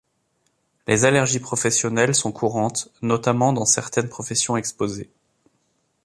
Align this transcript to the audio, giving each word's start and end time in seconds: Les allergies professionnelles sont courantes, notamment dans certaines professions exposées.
Les 0.87 1.05
allergies 1.05 1.39
professionnelles 1.39 2.15
sont 2.15 2.31
courantes, 2.31 2.89
notamment 3.03 3.53
dans 3.53 3.65
certaines 3.67 4.09
professions 4.09 4.57
exposées. 4.57 5.11